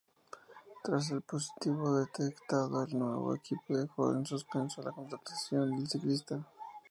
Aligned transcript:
Tras 0.83 1.11
el 1.11 1.21
positivo 1.21 1.93
detectado 1.95 2.83
el 2.83 2.97
nuevo 2.97 3.35
equipo 3.35 3.77
dejó 3.77 4.11
en 4.15 4.25
suspenso 4.25 4.81
la 4.81 4.89
contratación 4.93 5.75
del 5.77 5.87
ciclista. 5.87 6.43